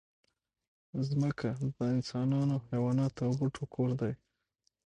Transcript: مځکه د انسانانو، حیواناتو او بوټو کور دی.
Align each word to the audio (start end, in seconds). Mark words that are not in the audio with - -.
مځکه 0.93 1.49
د 1.77 1.79
انسانانو، 1.95 2.55
حیواناتو 2.69 3.19
او 3.27 3.31
بوټو 3.39 3.63
کور 3.73 3.89
دی. 4.01 4.13